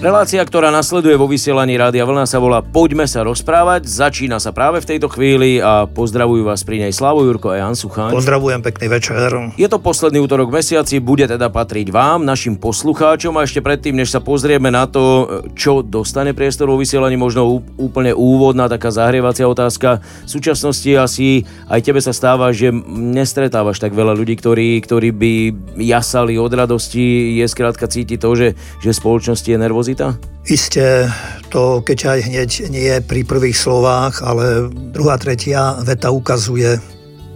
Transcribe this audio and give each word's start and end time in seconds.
Relácia, 0.00 0.40
ktorá 0.40 0.72
nasleduje 0.72 1.12
vo 1.12 1.28
vysielaní 1.28 1.76
Rádia 1.76 2.08
Vlna 2.08 2.24
sa 2.24 2.40
volá 2.40 2.64
Poďme 2.64 3.04
sa 3.04 3.20
rozprávať. 3.20 3.84
Začína 3.84 4.40
sa 4.40 4.48
práve 4.48 4.80
v 4.80 4.88
tejto 4.88 5.12
chvíli 5.12 5.60
a 5.60 5.84
pozdravujú 5.84 6.40
vás 6.40 6.64
pri 6.64 6.88
nej 6.88 6.92
Slavo 6.96 7.20
Jurko 7.20 7.52
a 7.52 7.60
Jan 7.60 7.76
Sucháň. 7.76 8.16
Pozdravujem, 8.16 8.64
pekný 8.64 8.88
večer. 8.88 9.28
Je 9.60 9.68
to 9.68 9.76
posledný 9.76 10.24
útorok 10.24 10.48
v 10.48 10.64
mesiaci, 10.64 11.04
bude 11.04 11.28
teda 11.28 11.52
patriť 11.52 11.92
vám, 11.92 12.24
našim 12.24 12.56
poslucháčom 12.56 13.36
a 13.36 13.44
ešte 13.44 13.60
predtým, 13.60 13.92
než 13.92 14.08
sa 14.08 14.24
pozrieme 14.24 14.72
na 14.72 14.88
to, 14.88 15.28
čo 15.52 15.84
dostane 15.84 16.32
priestor 16.32 16.72
vo 16.72 16.80
vysielaní, 16.80 17.20
možno 17.20 17.60
úplne 17.76 18.16
úvodná 18.16 18.72
taká 18.72 18.88
zahrievacia 18.88 19.44
otázka. 19.44 20.00
V 20.24 20.30
súčasnosti 20.32 20.88
asi 20.96 21.44
aj 21.68 21.84
tebe 21.84 22.00
sa 22.00 22.16
stáva, 22.16 22.56
že 22.56 22.72
nestretávaš 22.88 23.76
tak 23.76 23.92
veľa 23.92 24.16
ľudí, 24.16 24.32
ktorí, 24.40 24.80
ktorí 24.80 25.12
by 25.12 25.32
jasali 25.76 26.40
od 26.40 26.56
radosti. 26.56 27.36
Je 27.36 27.44
skrátka 27.44 27.84
cítiť 27.84 28.16
to, 28.16 28.32
že, 28.32 28.48
že 28.80 28.96
spoločnosti 28.96 29.44
je 29.44 29.60
nervózna 29.60 29.89
nervozita? 29.90 30.16
Isté, 30.48 31.06
to 31.52 31.84
keď 31.84 32.16
aj 32.16 32.20
hneď 32.26 32.50
nie 32.72 32.90
pri 33.04 33.22
prvých 33.22 33.58
slovách, 33.58 34.24
ale 34.24 34.72
druhá, 34.72 35.20
tretia 35.20 35.76
veta 35.84 36.10
ukazuje 36.10 36.80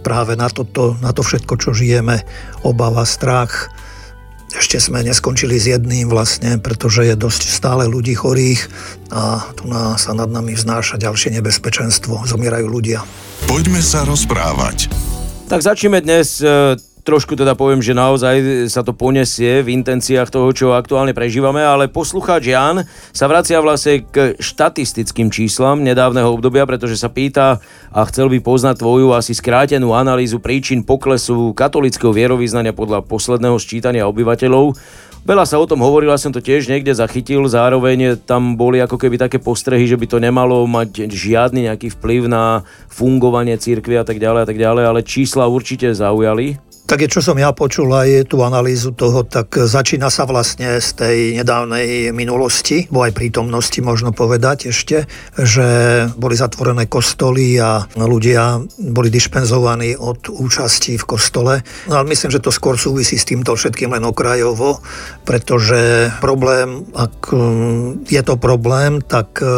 práve 0.01 0.33
na, 0.37 0.49
toto, 0.49 0.97
na 1.01 1.13
to 1.13 1.21
všetko, 1.21 1.53
čo 1.57 1.73
žijeme, 1.73 2.25
obava, 2.65 3.05
strach. 3.05 3.69
Ešte 4.55 4.79
sme 4.79 5.03
neskončili 5.03 5.59
s 5.59 5.67
jedným 5.67 6.07
vlastne, 6.07 6.57
pretože 6.61 7.03
je 7.03 7.15
dosť 7.17 7.49
stále 7.49 7.83
ľudí 7.89 8.15
chorých 8.15 8.71
a 9.11 9.51
tu 9.57 9.67
sa 9.99 10.11
nad 10.15 10.31
nami 10.31 10.55
vznáša 10.55 11.01
ďalšie 11.01 11.35
nebezpečenstvo. 11.41 12.23
Zomierajú 12.23 12.67
ľudia. 12.69 13.03
Poďme 13.51 13.83
sa 13.83 14.07
rozprávať. 14.07 14.87
Tak 15.45 15.61
začneme 15.61 16.01
dnes 16.01 16.39
e, 16.39 16.79
trošku 17.05 17.37
teda 17.37 17.53
poviem, 17.53 17.85
že 17.85 17.93
naozaj 17.93 18.65
sa 18.67 18.81
to 18.81 18.91
ponesie 18.97 19.61
v 19.61 19.77
intenciách 19.77 20.33
toho, 20.33 20.49
čo 20.49 20.73
aktuálne 20.73 21.13
prežívame, 21.13 21.61
ale 21.61 21.85
poslucháč 21.85 22.49
Jan 22.49 22.81
sa 23.13 23.29
vracia 23.29 23.61
vlastne 23.61 24.01
k 24.09 24.33
štatistickým 24.41 25.29
číslam 25.29 25.85
nedávneho 25.85 26.33
obdobia, 26.33 26.65
pretože 26.65 26.97
sa 26.97 27.13
pýta 27.13 27.61
a 27.93 28.01
chcel 28.09 28.27
by 28.33 28.41
poznať 28.41 28.81
tvoju 28.81 29.13
asi 29.13 29.37
skrátenú 29.37 29.93
analýzu 29.93 30.41
príčin 30.41 30.81
poklesu 30.81 31.53
katolického 31.53 32.09
vierovýznania 32.09 32.73
podľa 32.73 33.05
posledného 33.05 33.61
sčítania 33.61 34.09
obyvateľov. 34.09 34.73
Veľa 35.25 35.45
sa 35.49 35.57
o 35.57 35.65
tom 35.65 35.81
hovorilo, 35.81 36.13
som 36.21 36.29
to 36.29 36.37
tiež 36.37 36.69
niekde 36.69 36.93
zachytil, 36.93 37.49
zároveň 37.49 38.13
tam 38.29 38.53
boli 38.53 38.77
ako 38.77 38.97
keby 38.97 39.17
také 39.17 39.41
postrehy, 39.41 39.89
že 39.89 39.97
by 39.97 40.05
to 40.05 40.21
nemalo 40.21 40.61
mať 40.69 41.09
žiadny 41.09 41.65
nejaký 41.65 41.97
vplyv 41.97 42.29
na 42.29 42.61
fungovanie 42.93 43.57
církvy 43.57 43.97
a 43.97 44.05
tak 44.05 44.21
ďalej 44.21 44.41
a 44.45 44.47
tak 44.49 44.57
ďalej, 44.61 44.83
ale 44.85 45.01
čísla 45.01 45.49
určite 45.49 45.89
zaujali. 45.97 46.74
Tak 46.85 47.01
je, 47.01 47.17
čo 47.17 47.25
som 47.25 47.33
ja 47.41 47.49
počul 47.49 47.89
aj 47.89 48.29
tú 48.29 48.45
analýzu 48.45 48.93
toho, 48.93 49.25
tak 49.25 49.57
začína 49.57 50.13
sa 50.13 50.29
vlastne 50.29 50.77
z 50.77 50.89
tej 50.93 51.17
nedávnej 51.41 52.13
minulosti, 52.13 52.85
bo 52.93 53.01
aj 53.01 53.17
prítomnosti 53.17 53.81
možno 53.81 54.13
povedať 54.13 54.69
ešte, 54.69 55.09
že 55.33 55.65
boli 56.13 56.37
zatvorené 56.37 56.85
kostoly 56.85 57.57
a 57.57 57.89
ľudia 57.97 58.61
boli 58.77 59.09
dispenzovaní 59.09 59.97
od 59.97 60.29
účasti 60.29 61.01
v 61.01 61.05
kostole. 61.09 61.65
No 61.89 61.97
ale 61.97 62.13
myslím, 62.13 62.29
že 62.29 62.45
to 62.45 62.53
skôr 62.53 62.77
súvisí 62.77 63.17
s 63.17 63.25
týmto 63.25 63.57
všetkým 63.57 63.89
len 63.89 64.05
okrajovo, 64.05 64.77
pretože 65.25 66.13
problém, 66.21 66.85
ak 66.93 67.33
je 68.05 68.21
to 68.21 68.37
problém, 68.37 69.01
tak 69.01 69.41
e, 69.41 69.49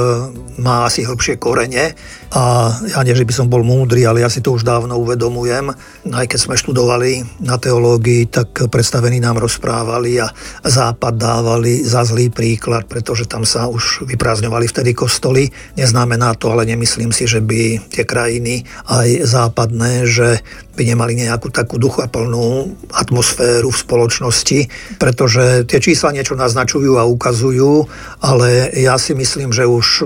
má 0.63 0.87
asi 0.87 1.03
hĺbšie 1.03 1.35
korene 1.35 1.91
a 2.31 2.71
ja 2.87 3.03
nie, 3.03 3.11
že 3.11 3.27
by 3.27 3.33
som 3.35 3.51
bol 3.51 3.67
múdry, 3.67 4.07
ale 4.07 4.23
ja 4.23 4.31
si 4.31 4.39
to 4.39 4.55
už 4.55 4.63
dávno 4.63 4.95
uvedomujem. 4.95 5.75
Aj 6.15 6.23
keď 6.23 6.39
sme 6.39 6.55
študovali 6.55 7.16
na 7.39 7.55
teológii, 7.55 8.27
tak 8.27 8.67
predstavení 8.67 9.21
nám 9.21 9.39
rozprávali 9.39 10.19
a 10.21 10.27
Západ 10.65 11.15
dávali 11.15 11.85
za 11.85 12.03
zlý 12.03 12.33
príklad, 12.33 12.89
pretože 12.89 13.29
tam 13.29 13.45
sa 13.45 13.69
už 13.69 14.09
vyprázdňovali 14.09 14.65
vtedy 14.67 14.91
kostoly. 14.97 15.49
Neznamená 15.77 16.35
to, 16.35 16.51
ale 16.51 16.67
nemyslím 16.67 17.15
si, 17.15 17.29
že 17.29 17.39
by 17.39 17.91
tie 17.93 18.03
krajiny 18.03 18.65
aj 18.89 19.23
západné, 19.23 20.07
že 20.09 20.41
by 20.77 20.83
nemali 20.85 21.17
nejakú 21.17 21.49
takú 21.49 21.81
duchaplnú 21.81 22.77
atmosféru 22.93 23.73
v 23.73 23.81
spoločnosti, 23.81 24.59
pretože 25.01 25.65
tie 25.65 25.81
čísla 25.81 26.13
niečo 26.13 26.37
naznačujú 26.37 27.01
a 27.01 27.09
ukazujú, 27.09 27.89
ale 28.21 28.69
ja 28.77 28.93
si 29.01 29.17
myslím, 29.17 29.49
že 29.49 29.65
už 29.65 30.05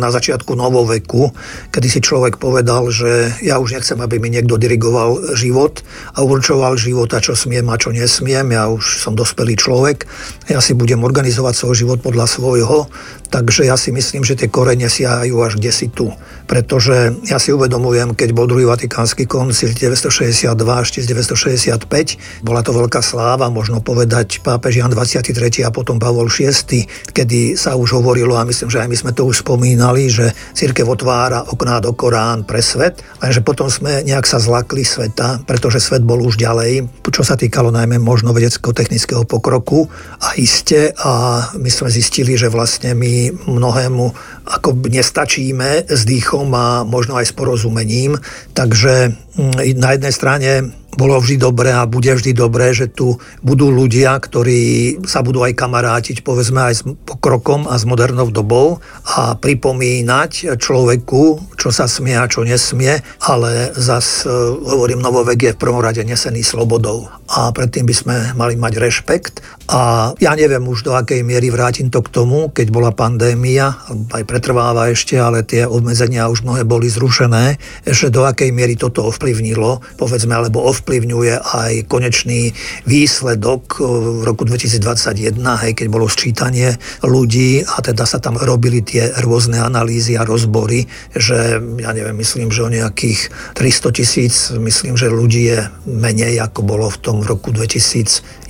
na 0.00 0.08
začiatku 0.08 0.56
novoveku, 0.56 1.36
kedy 1.68 1.88
si 1.92 2.00
človek 2.00 2.40
povedal, 2.40 2.88
že 2.88 3.36
ja 3.44 3.60
už 3.60 3.76
nechcem, 3.76 4.00
aby 4.00 4.16
mi 4.16 4.32
niekto 4.32 4.56
dirigoval 4.56 5.36
život 5.36 5.84
a 6.16 6.24
určoval 6.46 6.78
život 6.78 7.10
a 7.10 7.18
čo 7.18 7.34
smiem 7.34 7.66
a 7.66 7.74
čo 7.74 7.90
nesmiem, 7.90 8.54
ja 8.54 8.70
už 8.70 9.02
som 9.02 9.18
dospelý 9.18 9.58
človek, 9.58 10.06
ja 10.46 10.62
si 10.62 10.78
budem 10.78 11.02
organizovať 11.02 11.58
svoj 11.58 11.74
život 11.74 11.98
podľa 12.06 12.30
svojho, 12.30 12.86
takže 13.26 13.66
ja 13.66 13.74
si 13.74 13.90
myslím, 13.90 14.22
že 14.22 14.38
tie 14.38 14.46
korene 14.46 14.86
siahajú 14.86 15.34
až 15.42 15.58
kde 15.58 15.74
si 15.74 15.90
tu. 15.90 16.14
Pretože 16.46 17.18
ja 17.26 17.42
si 17.42 17.50
uvedomujem, 17.50 18.14
keď 18.14 18.30
bol 18.30 18.46
druhý 18.46 18.62
vatikánsky 18.62 19.26
koncil 19.26 19.74
1962 19.74 20.46
až 20.54 20.88
1965, 20.94 22.46
bola 22.46 22.62
to 22.62 22.70
veľká 22.70 23.02
sláva, 23.02 23.50
možno 23.50 23.82
povedať 23.82 24.38
pápež 24.46 24.78
Jan 24.78 24.94
23. 24.94 25.66
a 25.66 25.74
potom 25.74 25.98
Pavol 25.98 26.30
VI, 26.30 26.86
kedy 27.10 27.58
sa 27.58 27.74
už 27.74 27.98
hovorilo, 27.98 28.38
a 28.38 28.46
myslím, 28.46 28.70
že 28.70 28.86
aj 28.86 28.88
my 28.88 28.96
sme 28.96 29.12
to 29.18 29.26
už 29.26 29.42
spomínali, 29.42 30.06
že 30.06 30.30
církev 30.54 30.86
otvára 30.86 31.42
okná 31.50 31.82
do 31.82 31.90
Korán 31.90 32.46
pre 32.46 32.62
svet, 32.62 33.02
lenže 33.18 33.42
potom 33.42 33.66
sme 33.66 34.06
nejak 34.06 34.30
sa 34.30 34.38
zlakli 34.38 34.86
sveta, 34.86 35.42
pretože 35.42 35.82
svet 35.82 36.06
bol 36.06 36.22
už 36.22 36.35
ďalej, 36.36 36.86
čo 37.08 37.24
sa 37.24 37.34
týkalo 37.34 37.72
najmä 37.72 37.96
možno 37.96 38.30
vedecko-technického 38.36 39.24
pokroku 39.24 39.88
a 40.20 40.36
iste 40.36 40.92
a 41.00 41.44
my 41.56 41.70
sme 41.72 41.88
zistili, 41.88 42.36
že 42.36 42.52
vlastne 42.52 42.92
my 42.92 43.32
mnohému 43.48 44.04
ako 44.46 44.76
nestačíme 44.86 45.90
s 45.90 46.00
dýchom 46.06 46.52
a 46.54 46.84
možno 46.86 47.18
aj 47.18 47.32
s 47.32 47.36
porozumením. 47.36 48.20
Takže 48.54 49.10
mm, 49.10 49.80
na 49.80 49.88
jednej 49.96 50.12
strane 50.14 50.50
bolo 50.96 51.20
vždy 51.20 51.36
dobré 51.38 51.70
a 51.76 51.84
bude 51.86 52.10
vždy 52.10 52.32
dobré, 52.32 52.72
že 52.72 52.88
tu 52.88 53.20
budú 53.44 53.68
ľudia, 53.68 54.16
ktorí 54.16 54.96
sa 55.04 55.20
budú 55.20 55.44
aj 55.44 55.52
kamarátiť, 55.54 56.24
povedzme 56.24 56.72
aj 56.72 56.74
s 56.74 56.82
pokrokom 57.04 57.68
a 57.68 57.76
s 57.76 57.84
modernou 57.84 58.32
dobou 58.32 58.80
a 59.04 59.36
pripomínať 59.36 60.56
človeku, 60.56 61.54
čo 61.60 61.68
sa 61.68 61.84
smie 61.86 62.16
a 62.16 62.26
čo 62.26 62.42
nesmie, 62.42 63.04
ale 63.22 63.76
zas, 63.76 64.24
e, 64.24 64.32
hovorím, 64.64 65.04
novovek 65.04 65.38
je 65.38 65.54
v 65.54 65.60
prvom 65.60 65.84
rade 65.84 66.00
nesený 66.00 66.40
slobodou 66.40 67.12
a 67.28 67.52
predtým 67.52 67.84
by 67.84 67.94
sme 67.94 68.16
mali 68.34 68.56
mať 68.56 68.72
rešpekt 68.80 69.44
a 69.68 70.12
ja 70.16 70.32
neviem 70.32 70.64
už 70.64 70.88
do 70.88 70.92
akej 70.96 71.20
miery 71.26 71.52
vrátim 71.52 71.92
to 71.92 72.00
k 72.00 72.08
tomu, 72.08 72.48
keď 72.54 72.72
bola 72.72 72.90
pandémia, 72.94 73.76
aj 74.14 74.24
pretrváva 74.24 74.88
ešte, 74.88 75.18
ale 75.18 75.44
tie 75.44 75.68
obmedzenia 75.68 76.30
už 76.30 76.46
mnohé 76.46 76.62
boli 76.64 76.88
zrušené, 76.88 77.60
že 77.84 78.08
do 78.08 78.24
akej 78.24 78.54
miery 78.54 78.78
toto 78.78 79.04
ovplyvnilo, 79.10 79.82
povedzme, 79.98 80.32
alebo 80.32 80.64
ovplyvnilo 80.64 80.85
ovplyvňuje 80.86 81.34
aj 81.42 81.90
konečný 81.90 82.54
výsledok 82.86 83.82
v 83.82 84.22
roku 84.22 84.46
2021, 84.46 85.34
hej, 85.66 85.74
keď 85.74 85.86
bolo 85.90 86.06
sčítanie 86.06 86.78
ľudí 87.02 87.66
a 87.66 87.82
teda 87.82 88.06
sa 88.06 88.22
tam 88.22 88.38
robili 88.38 88.86
tie 88.86 89.10
rôzne 89.18 89.58
analýzy 89.58 90.14
a 90.14 90.22
rozbory, 90.22 90.86
že 91.10 91.58
ja 91.58 91.90
neviem, 91.90 92.14
myslím, 92.22 92.54
že 92.54 92.62
o 92.62 92.70
nejakých 92.70 93.34
300 93.58 93.98
tisíc, 93.98 94.34
myslím, 94.54 94.94
že 94.94 95.10
ľudí 95.10 95.50
je 95.50 95.66
menej, 95.90 96.38
ako 96.38 96.62
bolo 96.62 96.86
v 96.86 97.02
tom 97.02 97.18
roku 97.26 97.50
2011 97.50 98.46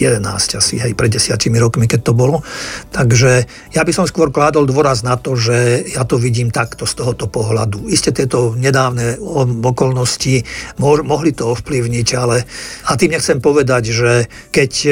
asi, 0.60 0.76
hej, 0.76 0.92
pred 0.92 1.08
desiatimi 1.08 1.56
rokmi, 1.56 1.88
keď 1.88 2.04
to 2.04 2.12
bolo. 2.12 2.44
Takže 2.92 3.48
ja 3.72 3.80
by 3.80 3.96
som 3.96 4.04
skôr 4.04 4.28
kládol 4.28 4.68
dôraz 4.68 5.00
na 5.00 5.16
to, 5.16 5.40
že 5.40 5.88
ja 5.88 6.04
to 6.04 6.20
vidím 6.20 6.52
takto 6.52 6.84
z 6.84 7.00
tohoto 7.00 7.32
pohľadu. 7.32 7.88
Isté 7.88 8.12
tieto 8.12 8.52
nedávne 8.52 9.16
okolnosti 9.64 10.44
mohli 10.84 11.32
to 11.32 11.56
ovplyvniť, 11.56 12.08
ale 12.12 12.25
a 12.34 12.90
tým 12.98 13.14
nechcem 13.14 13.38
povedať, 13.38 13.94
že 13.94 14.12
keď 14.50 14.72
e, 14.86 14.90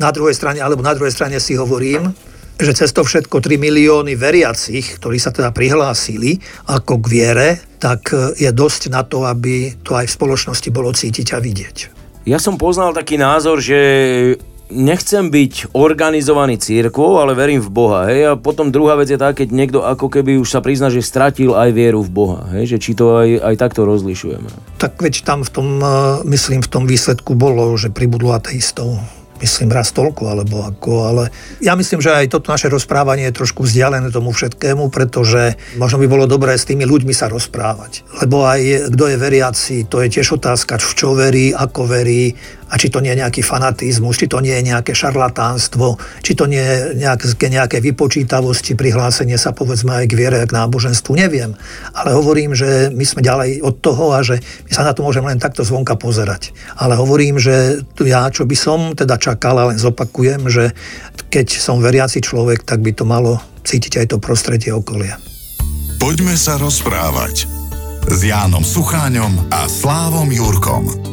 na 0.00 0.10
druhej 0.14 0.32
strane, 0.32 0.64
alebo 0.64 0.80
na 0.80 0.96
druhej 0.96 1.12
strane 1.12 1.36
si 1.36 1.58
hovorím, 1.58 2.14
že 2.60 2.76
cez 2.76 2.92
to 2.92 3.00
všetko 3.00 3.40
3 3.40 3.56
milióny 3.56 4.16
veriacich, 4.20 5.00
ktorí 5.00 5.16
sa 5.16 5.32
teda 5.32 5.48
prihlásili 5.52 6.36
ako 6.68 7.00
k 7.00 7.06
viere, 7.08 7.48
tak 7.80 8.12
e, 8.12 8.36
je 8.36 8.50
dosť 8.52 8.92
na 8.92 9.04
to, 9.04 9.24
aby 9.24 9.76
to 9.80 9.96
aj 9.96 10.08
v 10.08 10.16
spoločnosti 10.16 10.68
bolo 10.68 10.92
cítiť 10.92 11.36
a 11.36 11.38
vidieť. 11.40 11.76
Ja 12.28 12.36
som 12.36 12.60
poznal 12.60 12.92
taký 12.92 13.16
názor, 13.16 13.64
že 13.64 13.80
nechcem 14.70 15.28
byť 15.28 15.74
organizovaný 15.74 16.56
církvou, 16.56 17.18
ale 17.18 17.34
verím 17.34 17.60
v 17.60 17.70
Boha. 17.70 18.08
Hej? 18.08 18.20
A 18.30 18.32
potom 18.38 18.70
druhá 18.70 18.96
vec 18.96 19.10
je 19.10 19.18
tá, 19.18 19.34
keď 19.34 19.48
niekto 19.50 19.78
ako 19.82 20.08
keby 20.08 20.38
už 20.38 20.48
sa 20.48 20.62
prizná, 20.62 20.88
že 20.88 21.02
stratil 21.04 21.52
aj 21.52 21.70
vieru 21.74 22.00
v 22.00 22.10
Boha. 22.10 22.40
Hej? 22.54 22.74
Že 22.74 22.78
či 22.78 22.90
to 22.94 23.04
aj, 23.18 23.28
aj 23.42 23.54
takto 23.58 23.82
rozlišujeme. 23.84 24.78
Tak 24.78 25.02
veď 25.02 25.26
tam 25.26 25.42
v 25.42 25.50
tom, 25.50 25.68
eh, 25.82 25.90
myslím, 26.24 26.62
v 26.62 26.70
tom 26.70 26.84
výsledku 26.86 27.34
bolo, 27.34 27.74
že 27.76 27.90
pribudlo 27.90 28.32
ateistov. 28.32 28.96
myslím 29.40 29.72
raz 29.72 29.88
toľko, 29.96 30.36
alebo 30.36 30.68
ako, 30.68 30.92
ale 31.08 31.24
ja 31.64 31.72
myslím, 31.72 32.04
že 32.04 32.12
aj 32.12 32.28
toto 32.28 32.52
naše 32.52 32.68
rozprávanie 32.68 33.24
je 33.32 33.40
trošku 33.40 33.64
vzdialené 33.64 34.12
tomu 34.12 34.36
všetkému, 34.36 34.92
pretože 34.92 35.56
možno 35.80 35.96
by 35.96 36.06
bolo 36.12 36.28
dobré 36.28 36.60
s 36.60 36.68
tými 36.68 36.84
ľuďmi 36.84 37.16
sa 37.16 37.32
rozprávať. 37.32 38.04
Lebo 38.20 38.44
aj 38.44 38.92
kto 38.92 39.04
je 39.08 39.16
veriaci, 39.16 39.74
to 39.88 40.04
je 40.04 40.12
tiež 40.12 40.36
otázka, 40.36 40.76
v 40.76 40.92
čo 40.92 41.16
verí, 41.16 41.56
ako 41.56 41.88
verí, 41.88 42.36
a 42.70 42.74
či 42.78 42.86
to 42.86 43.02
nie 43.02 43.10
je 43.10 43.20
nejaký 43.26 43.42
fanatizmus, 43.42 44.14
či 44.14 44.30
to 44.30 44.38
nie 44.38 44.54
je 44.54 44.70
nejaké 44.70 44.94
šarlatánstvo, 44.94 45.98
či 46.22 46.38
to 46.38 46.46
nie 46.46 46.62
je 46.62 47.02
nejaké, 47.02 47.26
nejaké 47.50 47.82
vypočítavosti, 47.82 48.78
prihlásenie 48.78 49.34
sa 49.34 49.50
povedzme 49.50 49.90
aj 49.90 50.06
k 50.06 50.14
viere, 50.14 50.46
k 50.46 50.54
náboženstvu, 50.54 51.18
neviem. 51.18 51.58
Ale 51.90 52.14
hovorím, 52.14 52.54
že 52.54 52.94
my 52.94 53.02
sme 53.02 53.26
ďalej 53.26 53.66
od 53.66 53.82
toho 53.82 54.14
a 54.14 54.22
že 54.22 54.38
my 54.38 54.70
sa 54.70 54.86
na 54.86 54.94
to 54.94 55.02
môžeme 55.02 55.26
len 55.26 55.42
takto 55.42 55.66
zvonka 55.66 55.98
pozerať. 55.98 56.54
Ale 56.78 56.94
hovorím, 56.94 57.42
že 57.42 57.82
ja, 58.06 58.30
čo 58.30 58.46
by 58.46 58.54
som 58.54 58.94
teda 58.94 59.18
čakal, 59.18 59.58
len 59.74 59.82
zopakujem, 59.82 60.46
že 60.46 60.70
keď 61.26 61.58
som 61.58 61.82
veriaci 61.82 62.22
človek, 62.22 62.62
tak 62.62 62.86
by 62.86 62.94
to 62.94 63.02
malo 63.02 63.42
cítiť 63.66 63.98
aj 63.98 64.06
to 64.14 64.16
prostredie 64.22 64.70
okolia. 64.70 65.18
Poďme 66.00 66.32
sa 66.38 66.56
rozprávať 66.56 67.44
s 68.08 68.20
Jánom 68.24 68.64
Sucháňom 68.64 69.52
a 69.52 69.68
Slávom 69.68 70.32
Jurkom. 70.32 71.09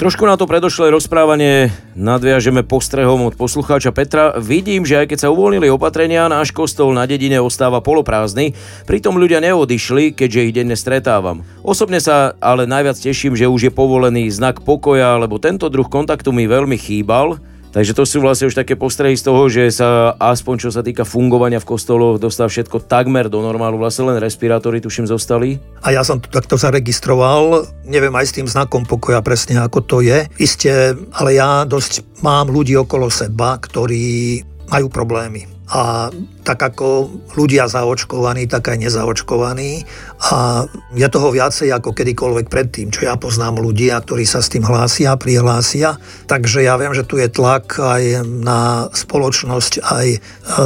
Trošku 0.00 0.24
na 0.24 0.40
to 0.40 0.48
predošlé 0.48 0.96
rozprávanie 0.96 1.68
nadviažeme 1.92 2.64
postrehom 2.64 3.28
od 3.28 3.36
poslucháča 3.36 3.92
Petra. 3.92 4.32
Vidím, 4.40 4.88
že 4.88 4.96
aj 4.96 5.12
keď 5.12 5.18
sa 5.20 5.28
uvoľnili 5.28 5.68
opatrenia, 5.68 6.24
náš 6.24 6.56
kostol 6.56 6.96
na 6.96 7.04
dedine 7.04 7.36
ostáva 7.36 7.84
poloprázdny, 7.84 8.56
pritom 8.88 9.20
ľudia 9.20 9.44
neodišli, 9.44 10.16
keďže 10.16 10.40
ich 10.48 10.56
denne 10.56 10.72
stretávam. 10.72 11.44
Osobne 11.60 12.00
sa 12.00 12.32
ale 12.40 12.64
najviac 12.64 12.96
teším, 12.96 13.36
že 13.36 13.44
už 13.44 13.68
je 13.68 13.76
povolený 13.76 14.32
znak 14.32 14.64
pokoja, 14.64 15.20
lebo 15.20 15.36
tento 15.36 15.68
druh 15.68 15.84
kontaktu 15.84 16.32
mi 16.32 16.48
veľmi 16.48 16.80
chýbal 16.80 17.36
Takže 17.70 17.94
to 17.94 18.02
sú 18.02 18.18
vlastne 18.18 18.50
už 18.50 18.58
také 18.58 18.74
postrehy 18.74 19.14
z 19.14 19.26
toho, 19.30 19.46
že 19.46 19.70
sa 19.70 20.18
aspoň 20.18 20.54
čo 20.66 20.70
sa 20.74 20.82
týka 20.82 21.06
fungovania 21.06 21.62
v 21.62 21.70
kostoloch 21.70 22.18
dostá 22.18 22.50
všetko 22.50 22.82
takmer 22.90 23.30
do 23.30 23.38
normálu, 23.38 23.78
vlastne 23.78 24.10
len 24.10 24.18
respirátory 24.18 24.82
tuším 24.82 25.06
zostali. 25.06 25.62
A 25.86 25.94
ja 25.94 26.02
som 26.02 26.18
to 26.18 26.26
takto 26.26 26.58
zaregistroval, 26.58 27.70
neviem 27.86 28.12
aj 28.14 28.26
s 28.26 28.34
tým 28.34 28.50
znakom 28.50 28.82
pokoja 28.82 29.22
presne 29.22 29.62
ako 29.62 29.78
to 29.86 29.96
je. 30.02 30.26
Isté, 30.42 30.98
ale 31.14 31.38
ja 31.38 31.62
dosť 31.62 32.22
mám 32.26 32.50
ľudí 32.50 32.74
okolo 32.74 33.06
seba, 33.06 33.54
ktorí 33.54 34.42
majú 34.70 34.86
problémy. 34.90 35.59
A 35.70 36.10
tak 36.42 36.58
ako 36.58 37.06
ľudia 37.38 37.70
zaočkovaní, 37.70 38.50
tak 38.50 38.74
aj 38.74 38.82
nezaočkovaní. 38.82 39.86
A 40.34 40.66
je 40.92 41.06
toho 41.06 41.30
viacej 41.30 41.70
ako 41.70 41.94
kedykoľvek 41.94 42.46
predtým, 42.50 42.90
čo 42.90 43.06
ja 43.06 43.14
poznám 43.14 43.62
ľudia, 43.62 44.02
ktorí 44.02 44.26
sa 44.26 44.42
s 44.42 44.50
tým 44.50 44.66
hlásia, 44.66 45.14
prihlásia. 45.14 45.96
Takže 46.26 46.66
ja 46.66 46.74
viem, 46.74 46.90
že 46.90 47.06
tu 47.06 47.22
je 47.22 47.30
tlak 47.30 47.78
aj 47.78 48.26
na 48.26 48.90
spoločnosť, 48.90 49.72
aj 49.84 50.06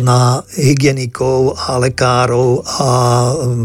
na 0.00 0.40
hygienikov 0.56 1.54
a 1.54 1.76
lekárov 1.76 2.64
a 2.64 2.90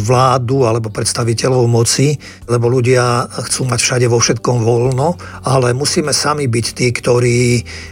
vládu 0.04 0.68
alebo 0.68 0.92
predstaviteľov 0.92 1.72
moci, 1.72 2.20
lebo 2.52 2.68
ľudia 2.68 3.32
chcú 3.48 3.70
mať 3.70 3.80
všade 3.80 4.08
vo 4.12 4.20
všetkom 4.20 4.62
voľno, 4.62 5.16
ale 5.48 5.72
musíme 5.72 6.12
sami 6.12 6.52
byť 6.52 6.68
tí, 6.76 6.88
ktorí, 6.92 7.42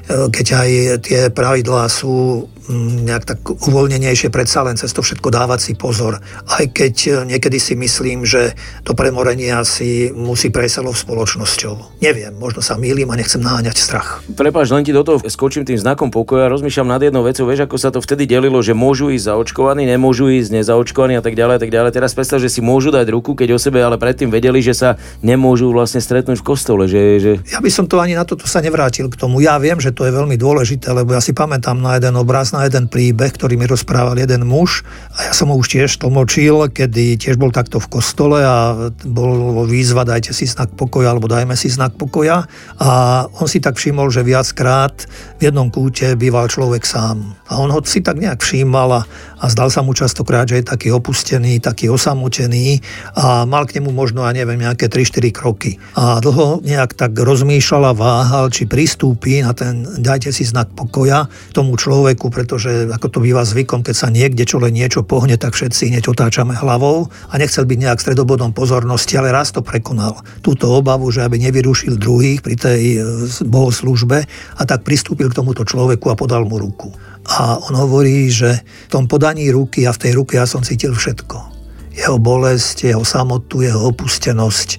keď 0.08 0.48
aj 0.52 0.70
tie 1.08 1.22
pravidlá 1.32 1.88
sú 1.88 2.46
mm, 2.68 3.08
nejak 3.08 3.24
tak 3.24 3.37
uvoľnenie 3.46 4.08
rozumnejšie 4.08 4.32
predsa 4.32 4.64
len 4.64 4.80
cez 4.80 4.96
to 4.96 5.04
všetko 5.04 5.28
dávať 5.30 5.60
si 5.60 5.74
pozor. 5.76 6.24
Aj 6.48 6.66
keď 6.66 6.96
e, 7.06 7.12
niekedy 7.36 7.60
si 7.60 7.76
myslím, 7.76 8.24
že 8.24 8.56
to 8.88 8.96
premorenie 8.96 9.52
asi 9.52 10.16
musí 10.16 10.48
prejsť 10.48 10.88
v 10.88 10.96
spoločnosťou. 10.96 12.00
Neviem, 12.00 12.34
možno 12.40 12.64
sa 12.64 12.80
mýlim 12.80 13.12
a 13.12 13.20
nechcem 13.20 13.44
naháňať 13.44 13.76
strach. 13.76 14.24
Prepač, 14.32 14.72
len 14.72 14.88
ti 14.88 14.96
do 14.96 15.04
toho 15.04 15.20
skočím 15.28 15.68
tým 15.68 15.76
znakom 15.76 16.10
pokoja, 16.10 16.48
rozmýšľam 16.48 16.88
nad 16.88 17.02
jednou 17.04 17.22
vecou, 17.28 17.46
vieš, 17.46 17.68
ako 17.68 17.76
sa 17.78 17.90
to 17.92 18.00
vtedy 18.00 18.24
delilo, 18.26 18.64
že 18.64 18.72
môžu 18.72 19.12
ísť 19.12 19.34
zaočkovaní, 19.34 19.84
nemôžu 19.86 20.32
ísť 20.32 20.50
nezaočkovaní 20.56 21.20
a 21.20 21.24
tak 21.24 21.36
ďalej, 21.36 21.56
a 21.58 21.62
tak 21.62 21.72
ďalej. 21.74 21.92
Teraz 21.92 22.16
predstav, 22.16 22.40
že 22.40 22.50
si 22.50 22.64
môžu 22.64 22.90
dať 22.90 23.12
ruku, 23.12 23.36
keď 23.36 23.54
o 23.54 23.60
sebe 23.60 23.84
ale 23.84 24.00
predtým 24.00 24.32
vedeli, 24.32 24.64
že 24.64 24.74
sa 24.74 24.96
nemôžu 25.22 25.70
vlastne 25.70 26.00
stretnúť 26.00 26.40
v 26.40 26.48
kostole. 26.48 26.88
Že, 26.88 27.02
že... 27.20 27.32
Ja 27.52 27.60
by 27.60 27.70
som 27.70 27.86
to 27.86 28.00
ani 28.00 28.16
na 28.16 28.24
toto 28.24 28.48
sa 28.48 28.64
nevrátil 28.64 29.12
k 29.12 29.20
tomu. 29.20 29.44
Ja 29.44 29.60
viem, 29.60 29.82
že 29.82 29.92
to 29.92 30.08
je 30.08 30.16
veľmi 30.16 30.40
dôležité, 30.40 30.94
lebo 30.96 31.14
ja 31.14 31.22
si 31.22 31.36
pamätám 31.36 31.78
na 31.78 32.00
jeden 32.00 32.16
obraz, 32.16 32.56
na 32.56 32.64
jeden 32.64 32.88
príbeh, 32.88 33.27
ktorý 33.34 33.60
mi 33.60 33.66
rozprával 33.68 34.18
jeden 34.18 34.48
muž 34.48 34.84
a 35.14 35.30
ja 35.30 35.34
som 35.34 35.52
ho 35.52 35.56
už 35.58 35.68
tiež 35.74 36.00
tlmočil, 36.00 36.72
kedy 36.72 37.20
tiež 37.20 37.36
bol 37.36 37.52
takto 37.52 37.78
v 37.78 37.88
kostole 37.92 38.40
a 38.42 38.92
bol 39.06 39.64
výzva 39.68 40.08
dajte 40.08 40.32
si 40.32 40.48
znak 40.48 40.74
pokoja 40.74 41.14
alebo 41.14 41.30
dajme 41.30 41.54
si 41.54 41.68
znak 41.68 41.96
pokoja 42.00 42.48
a 42.80 42.90
on 43.38 43.48
si 43.50 43.60
tak 43.60 43.76
všimol, 43.76 44.10
že 44.10 44.26
viackrát 44.26 45.08
v 45.38 45.52
jednom 45.52 45.68
kúte 45.70 46.14
býval 46.18 46.50
človek 46.50 46.84
sám. 46.84 47.38
A 47.48 47.60
on 47.60 47.72
ho 47.72 47.80
si 47.84 48.04
tak 48.04 48.20
nejak 48.20 48.44
všímal 48.44 48.90
a, 48.92 49.02
a 49.38 49.46
zdal 49.54 49.70
sa 49.70 49.86
mu 49.86 49.94
častokrát, 49.94 50.50
že 50.50 50.62
je 50.62 50.66
taký 50.66 50.90
opustený, 50.90 51.62
taký 51.62 51.94
osamotený 51.94 52.82
a 53.14 53.46
mal 53.46 53.70
k 53.70 53.78
nemu 53.78 53.94
možno, 53.94 54.26
ja 54.26 54.34
neviem, 54.34 54.58
nejaké 54.58 54.90
3-4 54.90 55.30
kroky. 55.30 55.78
A 55.94 56.18
dlho 56.18 56.66
nejak 56.66 56.98
tak 56.98 57.14
rozmýšľal 57.14 57.94
a 57.94 57.98
váhal, 57.98 58.50
či 58.50 58.66
pristúpi 58.66 59.46
na 59.46 59.54
ten 59.54 59.86
dajte 59.98 60.34
si 60.34 60.46
znak 60.46 60.74
pokoja 60.74 61.30
tomu 61.54 61.78
človeku, 61.78 62.34
pretože 62.34 62.90
ako 62.90 63.08
to 63.14 63.20
býva 63.22 63.46
zvykom, 63.46 63.86
keď 63.86 63.96
sa 63.96 64.08
niekde 64.10 64.44
čo 64.44 64.58
len 64.58 64.74
niečo 64.74 65.06
pohne, 65.06 65.38
tak 65.38 65.54
všetci 65.54 65.94
hneď 65.94 66.10
otáčame 66.10 66.58
hlavou 66.58 67.10
a 67.30 67.34
nechcel 67.38 67.70
byť 67.70 67.78
nejak 67.78 68.02
stredobodom 68.02 68.52
pozornosti, 68.54 69.18
ale 69.18 69.34
raz 69.34 69.54
to 69.54 69.62
prekonal. 69.62 70.22
Túto 70.42 70.70
obavu, 70.74 71.10
že 71.14 71.22
aby 71.22 71.38
nevyrušil 71.38 72.00
druhých 72.00 72.42
pri 72.42 72.56
tej 72.58 72.82
e, 72.98 73.00
bohoslužbe 73.46 74.26
a 74.58 74.62
tak 74.66 74.82
pristúpil 74.82 75.30
k 75.30 75.38
tomuto 75.38 75.62
človeku 75.62 76.10
a 76.10 76.20
podal 76.20 76.46
mu 76.48 76.58
ruku. 76.58 76.90
A 77.28 77.60
on 77.60 77.76
hovorí, 77.76 78.32
že 78.32 78.64
v 78.88 78.92
tom 78.92 79.04
podaní 79.04 79.52
ruky 79.52 79.84
a 79.84 79.92
v 79.92 80.02
tej 80.08 80.12
ruke 80.16 80.40
ja 80.40 80.48
som 80.48 80.64
cítil 80.64 80.96
všetko. 80.96 81.60
Jeho 81.92 82.22
bolesť, 82.22 82.94
jeho 82.94 83.04
samotu, 83.04 83.66
jeho 83.66 83.90
opustenosť. 83.92 84.70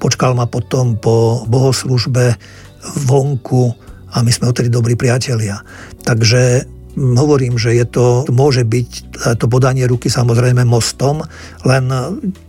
Počkal 0.00 0.32
ma 0.32 0.48
potom 0.48 0.96
po 0.96 1.44
bohoslužbe 1.44 2.38
vonku 3.04 3.74
a 4.14 4.24
my 4.24 4.30
sme 4.32 4.48
odtedy 4.48 4.72
dobrí 4.72 4.96
priatelia. 4.96 5.60
Takže 6.06 6.64
hovorím, 6.98 7.54
že 7.56 7.74
je 7.78 7.86
to, 7.86 8.06
môže 8.28 8.66
byť 8.66 8.90
to 9.38 9.46
podanie 9.46 9.86
ruky 9.86 10.10
samozrejme 10.10 10.66
mostom, 10.66 11.22
len 11.62 11.84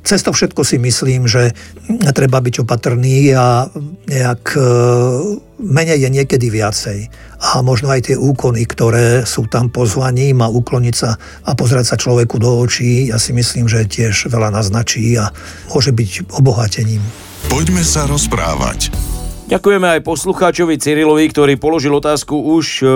cez 0.02 0.26
to 0.26 0.34
všetko 0.34 0.62
si 0.66 0.82
myslím, 0.82 1.30
že 1.30 1.54
treba 2.14 2.42
byť 2.42 2.66
opatrný 2.66 3.34
a 3.38 3.70
nejak 4.10 4.44
e, 4.58 4.62
menej 5.62 6.06
je 6.06 6.10
niekedy 6.10 6.48
viacej. 6.50 7.00
A 7.40 7.64
možno 7.64 7.88
aj 7.94 8.12
tie 8.12 8.18
úkony, 8.20 8.68
ktoré 8.68 9.24
sú 9.24 9.48
tam 9.48 9.72
pozvaním 9.72 10.44
a 10.44 10.52
ukloniť 10.52 10.96
sa 10.96 11.16
a 11.46 11.52
pozerať 11.56 11.96
sa 11.96 12.02
človeku 12.02 12.36
do 12.42 12.60
očí, 12.60 13.08
ja 13.14 13.18
si 13.22 13.32
myslím, 13.32 13.70
že 13.70 13.88
tiež 13.88 14.28
veľa 14.28 14.52
naznačí 14.52 15.16
a 15.16 15.32
môže 15.72 15.96
byť 15.96 16.36
obohatením. 16.36 17.02
Poďme 17.48 17.82
sa 17.82 18.06
rozprávať. 18.06 19.09
Ďakujeme 19.50 19.98
aj 19.98 20.06
poslucháčovi 20.06 20.78
Cyrilovi, 20.78 21.26
ktorý 21.34 21.58
položil 21.58 21.90
otázku 21.90 22.38
už 22.38 22.66
e, 22.80 22.88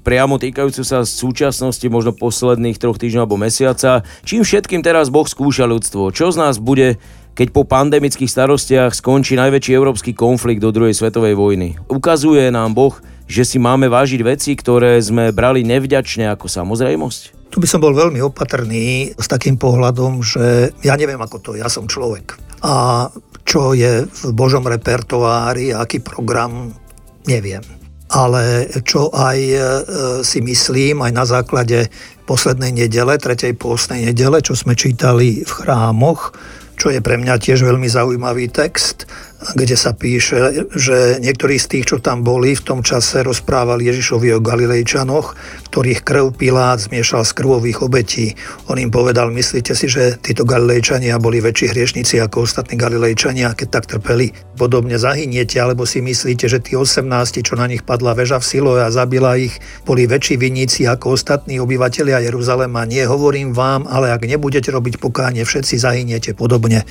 priamo 0.00 0.40
týkajúcu 0.40 0.80
sa 0.80 1.04
súčasnosti, 1.04 1.84
možno 1.92 2.16
posledných 2.16 2.80
troch 2.80 2.96
týždňov 2.96 3.28
alebo 3.28 3.36
mesiaca. 3.36 4.00
Čím 4.24 4.40
všetkým 4.40 4.80
teraz 4.80 5.12
Boh 5.12 5.28
skúša 5.28 5.68
ľudstvo? 5.68 6.08
Čo 6.08 6.32
z 6.32 6.40
nás 6.40 6.56
bude, 6.56 6.96
keď 7.36 7.52
po 7.52 7.68
pandemických 7.68 8.32
starostiach 8.32 8.96
skončí 8.96 9.36
najväčší 9.36 9.76
európsky 9.76 10.16
konflikt 10.16 10.64
do 10.64 10.72
druhej 10.72 10.96
svetovej 10.96 11.36
vojny? 11.36 11.76
Ukazuje 11.92 12.48
nám 12.48 12.72
Boh, 12.72 12.96
že 13.28 13.44
si 13.44 13.60
máme 13.60 13.92
vážiť 13.92 14.24
veci, 14.24 14.56
ktoré 14.56 14.96
sme 15.04 15.36
brali 15.36 15.68
nevďačne 15.68 16.32
ako 16.32 16.48
samozrejmosť? 16.48 17.39
Tu 17.50 17.58
by 17.58 17.66
som 17.66 17.82
bol 17.82 17.90
veľmi 17.90 18.22
opatrný 18.22 19.10
s 19.18 19.26
takým 19.26 19.58
pohľadom, 19.58 20.22
že 20.22 20.70
ja 20.86 20.94
neviem 20.94 21.18
ako 21.18 21.38
to, 21.42 21.50
ja 21.58 21.66
som 21.66 21.90
človek. 21.90 22.38
A 22.62 23.10
čo 23.42 23.74
je 23.74 24.06
v 24.06 24.22
Božom 24.30 24.62
repertoári, 24.62 25.74
aký 25.74 25.98
program, 25.98 26.70
neviem. 27.26 27.62
Ale 28.10 28.70
čo 28.86 29.10
aj 29.10 29.38
e, 29.38 29.58
si 30.22 30.38
myslím, 30.42 31.02
aj 31.02 31.12
na 31.14 31.24
základe 31.26 31.90
poslednej 32.26 32.70
nedele, 32.70 33.18
tretej 33.18 33.58
pôstnej 33.58 34.10
nedele, 34.10 34.38
čo 34.38 34.54
sme 34.54 34.78
čítali 34.78 35.42
v 35.42 35.50
chrámoch, 35.50 36.34
čo 36.78 36.94
je 36.94 37.02
pre 37.02 37.18
mňa 37.18 37.42
tiež 37.42 37.66
veľmi 37.66 37.90
zaujímavý 37.90 38.46
text, 38.50 39.10
kde 39.40 39.72
sa 39.72 39.96
píše, 39.96 40.68
že 40.76 41.16
niektorí 41.24 41.56
z 41.56 41.66
tých, 41.76 41.84
čo 41.88 41.96
tam 41.96 42.20
boli, 42.20 42.52
v 42.52 42.60
tom 42.60 42.80
čase 42.84 43.24
rozprávali 43.24 43.88
Ježišovi 43.88 44.36
o 44.36 44.44
Galilejčanoch, 44.44 45.32
ktorých 45.72 46.04
krv 46.04 46.36
Pilát 46.36 46.76
zmiešal 46.76 47.24
z 47.24 47.32
krvových 47.32 47.80
obetí. 47.80 48.36
On 48.68 48.76
im 48.76 48.92
povedal, 48.92 49.32
myslíte 49.32 49.72
si, 49.72 49.88
že 49.88 50.20
títo 50.20 50.44
Galilejčania 50.44 51.16
boli 51.16 51.40
väčší 51.40 51.72
hriešnici 51.72 52.20
ako 52.20 52.44
ostatní 52.44 52.76
Galilejčania, 52.76 53.56
keď 53.56 53.80
tak 53.80 53.84
trpeli? 53.88 54.36
Podobne 54.60 55.00
zahyniete, 55.00 55.56
alebo 55.56 55.88
si 55.88 56.04
myslíte, 56.04 56.44
že 56.44 56.60
tí 56.60 56.76
18, 56.76 57.08
čo 57.40 57.56
na 57.56 57.64
nich 57.64 57.80
padla 57.80 58.12
väža 58.12 58.36
v 58.36 58.44
Siloe 58.44 58.84
a 58.84 58.92
zabila 58.92 59.40
ich, 59.40 59.56
boli 59.88 60.04
väčší 60.04 60.36
vinníci 60.36 60.84
ako 60.84 61.16
ostatní 61.16 61.56
obyvateľia 61.64 62.20
Jeruzalema? 62.28 62.84
Nie, 62.84 63.08
hovorím 63.08 63.56
vám, 63.56 63.88
ale 63.88 64.12
ak 64.12 64.28
nebudete 64.28 64.68
robiť 64.68 65.00
pokánie, 65.00 65.48
všetci 65.48 65.80
zahyniete 65.80 66.36
podobne 66.36 66.84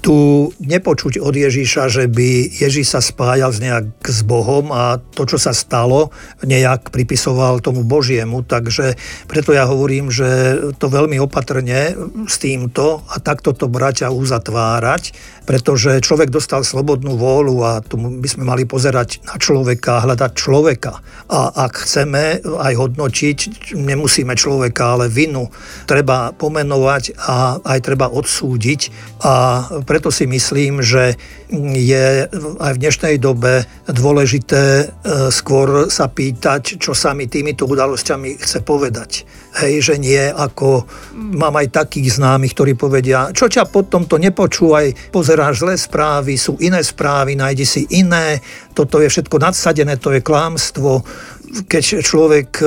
tu 0.00 0.48
nepočuť 0.64 1.20
od 1.20 1.36
Ježiša, 1.36 1.92
že 1.92 2.04
by 2.08 2.56
Ježiš 2.56 2.96
sa 2.96 3.00
spájal 3.04 3.52
nejak 3.52 4.00
s 4.00 4.24
Bohom 4.24 4.72
a 4.72 4.96
to, 4.96 5.28
čo 5.28 5.36
sa 5.36 5.52
stalo, 5.52 6.08
nejak 6.40 6.88
pripisoval 6.88 7.60
tomu 7.60 7.84
Božiemu. 7.84 8.40
Takže 8.40 8.96
preto 9.28 9.52
ja 9.52 9.68
hovorím, 9.68 10.08
že 10.08 10.56
to 10.80 10.88
veľmi 10.88 11.20
opatrne 11.20 11.92
s 12.24 12.36
týmto 12.40 13.04
a 13.12 13.20
takto 13.20 13.52
to 13.52 13.68
brať 13.68 14.08
a 14.08 14.14
uzatvárať, 14.14 15.12
pretože 15.50 15.98
človek 15.98 16.30
dostal 16.30 16.62
slobodnú 16.62 17.18
vôľu 17.18 17.56
a 17.66 17.82
tu 17.82 17.98
by 17.98 18.28
sme 18.30 18.46
mali 18.46 18.62
pozerať 18.70 19.18
na 19.26 19.34
človeka, 19.34 20.06
hľadať 20.06 20.32
človeka. 20.38 21.02
A 21.26 21.66
ak 21.66 21.90
chceme 21.90 22.38
aj 22.38 22.72
hodnotiť, 22.78 23.38
nemusíme 23.74 24.30
človeka, 24.38 24.94
ale 24.94 25.10
vinu 25.10 25.50
treba 25.90 26.30
pomenovať 26.30 27.18
a 27.18 27.58
aj 27.66 27.78
treba 27.82 28.06
odsúdiť 28.14 28.94
a 29.26 29.66
preto 29.82 30.14
si 30.14 30.30
myslím, 30.30 30.86
že 30.86 31.18
je 31.50 32.30
aj 32.62 32.72
v 32.78 32.82
dnešnej 32.86 33.18
dobe 33.18 33.66
dôležité 33.90 34.62
e, 34.62 34.84
skôr 35.34 35.90
sa 35.90 36.06
pýtať, 36.06 36.78
čo 36.78 36.94
sa 36.94 37.10
mi 37.10 37.26
týmito 37.26 37.66
udalosťami 37.66 38.38
chce 38.38 38.62
povedať. 38.62 39.26
Hej, 39.50 39.74
že 39.82 39.94
nie 39.98 40.30
ako 40.30 40.86
mám 41.18 41.58
aj 41.58 41.74
takých 41.74 42.22
známych, 42.22 42.54
ktorí 42.54 42.78
povedia, 42.78 43.34
čo 43.34 43.50
ťa 43.50 43.66
potom 43.66 44.06
to 44.06 44.14
nepočúvaj, 44.14 45.10
pozeráš 45.10 45.66
zlé 45.66 45.74
správy, 45.74 46.38
sú 46.38 46.54
iné 46.62 46.78
správy, 46.86 47.34
nájdi 47.34 47.66
si 47.66 47.82
iné, 47.90 48.38
toto 48.78 49.02
je 49.02 49.10
všetko 49.10 49.42
nadsadené, 49.42 49.98
to 49.98 50.14
je 50.14 50.22
klámstvo. 50.22 51.02
Keď 51.66 51.98
človek 51.98 52.62
e, 52.62 52.66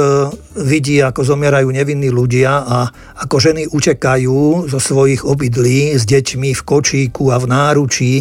vidí, 0.53 1.01
ako 1.01 1.25
zomierajú 1.25 1.69
nevinní 1.73 2.13
ľudia 2.13 2.61
a 2.61 2.77
ako 3.25 3.35
ženy 3.41 3.69
utekajú 3.69 4.69
zo 4.69 4.79
svojich 4.79 5.25
obydlí 5.25 5.97
s 5.97 6.05
deťmi 6.05 6.53
v 6.53 6.61
kočíku 6.61 7.33
a 7.33 7.41
v 7.41 7.49
náručí, 7.49 8.13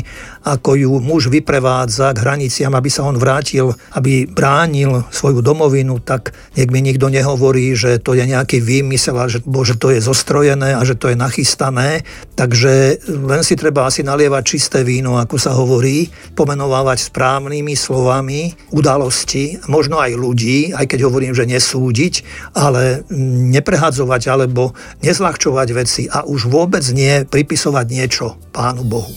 ako 0.42 0.74
ju 0.74 0.92
muž 0.98 1.28
vyprevádza 1.28 2.10
k 2.16 2.22
hraniciam, 2.24 2.72
aby 2.72 2.88
sa 2.88 3.04
on 3.06 3.20
vrátil, 3.20 3.76
aby 3.94 4.24
bránil 4.26 5.04
svoju 5.12 5.44
domovinu, 5.44 6.00
tak 6.00 6.32
nech 6.56 6.72
mi 6.72 6.80
nikto 6.80 7.12
nehovorí, 7.12 7.76
že 7.76 8.00
to 8.00 8.16
je 8.16 8.24
nejaký 8.24 8.58
výmysel 8.64 9.16
a 9.20 9.28
že, 9.28 9.44
bože, 9.44 9.76
to 9.76 9.92
je 9.92 10.00
zostrojené 10.00 10.74
a 10.74 10.82
že 10.82 10.96
to 10.96 11.12
je 11.12 11.16
nachystané. 11.16 12.02
Takže 12.34 13.04
len 13.08 13.42
si 13.44 13.54
treba 13.54 13.86
asi 13.86 14.00
nalievať 14.02 14.42
čisté 14.42 14.80
víno, 14.82 15.20
ako 15.20 15.36
sa 15.36 15.52
hovorí, 15.52 16.08
pomenovávať 16.32 17.12
správnymi 17.12 17.74
slovami 17.76 18.56
udalosti, 18.72 19.60
možno 19.68 20.00
aj 20.00 20.12
ľudí, 20.16 20.72
aj 20.72 20.88
keď 20.88 21.06
hovorím, 21.06 21.36
že 21.36 21.46
nesúdiť, 21.46 22.21
ale 22.56 23.04
neprehadzovať 23.52 24.22
alebo 24.28 24.76
nezľahčovať 25.00 25.68
veci 25.72 26.02
a 26.06 26.24
už 26.24 26.48
vôbec 26.48 26.84
nie 26.94 27.24
pripisovať 27.26 27.86
niečo 27.88 28.36
Pánu 28.50 28.84
Bohu. 28.86 29.12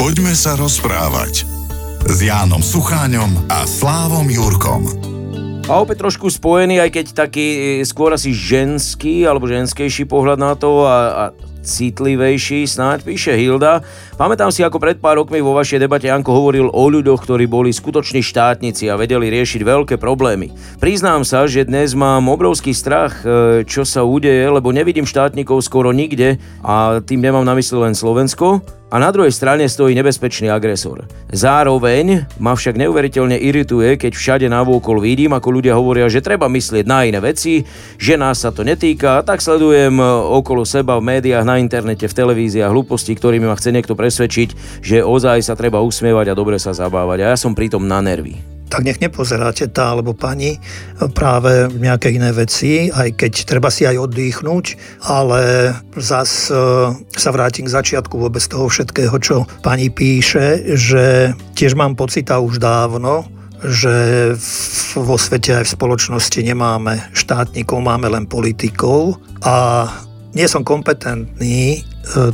Poďme 0.00 0.34
sa 0.34 0.58
rozprávať 0.58 1.46
s 2.02 2.18
Jánom 2.18 2.58
Sucháňom 2.58 3.46
a 3.46 3.62
Slávom 3.62 4.26
Jurkom. 4.26 4.90
A 5.70 5.78
opäť 5.78 6.02
trošku 6.02 6.26
spojený, 6.26 6.82
aj 6.82 6.90
keď 6.90 7.06
taký 7.14 7.46
e, 7.46 7.60
skôr 7.86 8.10
asi 8.10 8.34
ženský 8.34 9.22
alebo 9.22 9.46
ženskejší 9.46 10.10
pohľad 10.10 10.42
na 10.42 10.58
to 10.58 10.82
a, 10.82 10.98
a 10.98 11.24
citlivejší, 11.62 12.66
snáď 12.66 13.06
píše 13.06 13.32
Hilda. 13.38 13.80
Pamätám 14.18 14.50
si, 14.50 14.66
ako 14.66 14.82
pred 14.82 14.98
pár 14.98 15.22
rokmi 15.22 15.38
vo 15.40 15.54
vašej 15.54 15.80
debate 15.80 16.10
Janko 16.10 16.34
hovoril 16.34 16.68
o 16.68 16.84
ľuďoch, 16.90 17.22
ktorí 17.22 17.46
boli 17.46 17.70
skutoční 17.70 18.20
štátnici 18.20 18.90
a 18.90 18.98
vedeli 18.98 19.30
riešiť 19.30 19.62
veľké 19.62 19.94
problémy. 19.96 20.50
Priznám 20.82 21.22
sa, 21.22 21.46
že 21.46 21.64
dnes 21.64 21.94
mám 21.94 22.26
obrovský 22.28 22.74
strach, 22.74 23.22
e, 23.22 23.62
čo 23.62 23.86
sa 23.86 24.02
udeje, 24.02 24.50
lebo 24.50 24.74
nevidím 24.74 25.06
štátnikov 25.06 25.62
skoro 25.62 25.94
nikde 25.94 26.42
a 26.66 26.98
tým 27.00 27.22
nemám 27.22 27.46
na 27.46 27.54
mysli 27.54 27.78
len 27.78 27.94
Slovensko, 27.94 28.60
a 28.92 29.00
na 29.00 29.08
druhej 29.08 29.32
strane 29.32 29.64
stojí 29.64 29.96
nebezpečný 29.96 30.52
agresor. 30.52 31.08
Zároveň 31.32 32.28
ma 32.36 32.52
však 32.52 32.76
neuveriteľne 32.76 33.40
irituje, 33.40 33.96
keď 33.96 34.12
všade 34.12 34.46
navôkol 34.52 35.00
vidím, 35.00 35.32
ako 35.32 35.48
ľudia 35.48 35.72
hovoria, 35.72 36.12
že 36.12 36.20
treba 36.20 36.52
myslieť 36.52 36.84
na 36.84 37.08
iné 37.08 37.16
veci, 37.24 37.64
že 37.96 38.20
nás 38.20 38.44
sa 38.44 38.52
to 38.52 38.60
netýka, 38.68 39.24
tak 39.24 39.40
sledujem 39.40 39.96
okolo 40.36 40.68
seba 40.68 41.00
v 41.00 41.08
médiách, 41.16 41.48
na 41.48 41.56
internete, 41.56 42.04
v 42.04 42.18
televíziách 42.20 42.68
hlúposti, 42.68 43.16
ktorými 43.16 43.48
ma 43.48 43.56
chce 43.56 43.72
niekto 43.72 43.96
presvedčiť, 43.96 44.84
že 44.84 45.00
ozaj 45.00 45.40
sa 45.40 45.56
treba 45.56 45.80
usmievať 45.80 46.28
a 46.28 46.36
dobre 46.36 46.60
sa 46.60 46.76
zabávať. 46.76 47.24
A 47.24 47.32
ja 47.32 47.36
som 47.40 47.56
pritom 47.56 47.88
na 47.88 48.04
nervy 48.04 48.51
tak 48.72 48.88
nech 48.88 49.04
nepozeráte 49.04 49.68
tá 49.68 49.92
alebo 49.92 50.16
pani 50.16 50.56
práve 51.12 51.68
nejaké 51.76 52.16
iné 52.16 52.32
veci, 52.32 52.88
aj 52.88 53.20
keď 53.20 53.32
treba 53.44 53.68
si 53.68 53.84
aj 53.84 54.08
oddychnúť, 54.08 54.80
ale 55.04 55.76
zas 56.00 56.48
e, 56.48 56.56
sa 56.96 57.30
vrátim 57.36 57.68
k 57.68 57.74
začiatku 57.76 58.16
vôbec 58.16 58.40
toho 58.48 58.72
všetkého, 58.72 59.12
čo 59.20 59.44
pani 59.60 59.92
píše, 59.92 60.72
že 60.72 61.36
tiež 61.52 61.76
mám 61.76 62.00
pocit 62.00 62.32
a 62.32 62.40
už 62.40 62.56
dávno, 62.56 63.28
že 63.60 64.32
vo 64.96 65.20
svete 65.20 65.60
aj 65.60 65.68
v 65.68 65.74
spoločnosti 65.76 66.40
nemáme 66.40 67.12
štátnikov, 67.12 67.84
máme 67.84 68.08
len 68.08 68.24
politikov 68.24 69.20
a 69.44 69.86
nie 70.32 70.48
som 70.48 70.64
kompetentný 70.64 71.76
e, 71.76 71.80